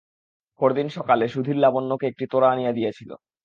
[0.59, 3.09] পরদিন সকালে সুধীর লাবণ্যকে একটি তোড়া আনিয়া দিয়াছিল।